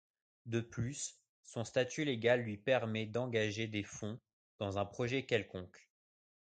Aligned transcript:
De 0.47 0.61
plus, 0.61 1.19
son 1.43 1.63
statut 1.63 2.05
légal 2.05 2.41
lui 2.41 2.57
permet 2.57 3.05
d'engager 3.05 3.67
des 3.67 3.83
fonds 3.83 4.19
dans 4.57 4.79
un 4.79 4.85
projet 4.87 5.27
quelconque. 5.27 5.91